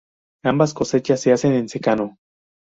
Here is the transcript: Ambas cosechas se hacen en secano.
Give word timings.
Ambas 0.43 0.73
cosechas 0.73 1.21
se 1.21 1.31
hacen 1.31 1.53
en 1.53 1.69
secano. 1.69 2.17